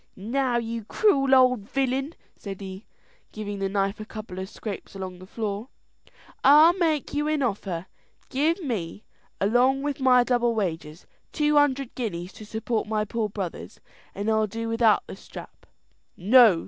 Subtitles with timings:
[0.15, 2.87] "Now you cruel old villain," said he,
[3.31, 5.67] giving the knife a couple of scrapes along the floor,
[6.43, 7.85] "I'll make you an offer.
[8.29, 9.03] Give me,
[9.39, 13.79] along with my double wages, two hundred guineas to support my poor brothers,
[14.15, 15.67] and I'll do without the strap."
[16.17, 16.59] "No!"